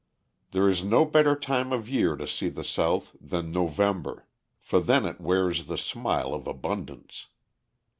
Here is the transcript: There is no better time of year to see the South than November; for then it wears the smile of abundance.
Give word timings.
There 0.49 0.67
is 0.67 0.83
no 0.83 1.05
better 1.05 1.35
time 1.35 1.71
of 1.71 1.87
year 1.87 2.15
to 2.15 2.27
see 2.27 2.49
the 2.49 2.63
South 2.63 3.15
than 3.21 3.51
November; 3.51 4.25
for 4.59 4.79
then 4.79 5.05
it 5.05 5.21
wears 5.21 5.67
the 5.67 5.77
smile 5.77 6.33
of 6.33 6.47
abundance. 6.47 7.27